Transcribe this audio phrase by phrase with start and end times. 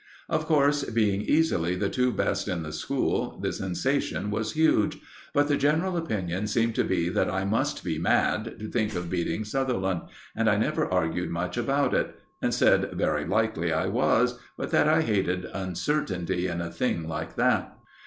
[0.29, 4.97] Of course, being easily the two best in the school, the sensation was huge,
[5.31, 9.11] but the general opinion seemed to be that I must be mad to think of
[9.11, 10.01] beating Sutherland,
[10.35, 14.87] and I never argued much about it, and said very likely I was, but that
[14.87, 17.77] I hated uncertainty in a thing like that.